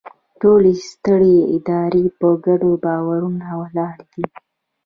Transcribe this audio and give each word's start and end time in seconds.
ټولې 0.41 0.71
سترې 0.89 1.35
ادارې 1.55 2.05
په 2.19 2.27
ګډو 2.45 2.71
باورونو 2.83 3.41
ولاړې 3.61 4.05
دي. 4.13 4.25